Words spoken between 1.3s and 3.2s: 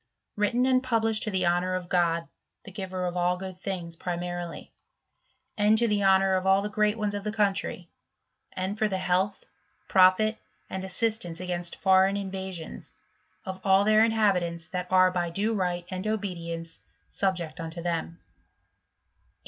honour of God, the giver of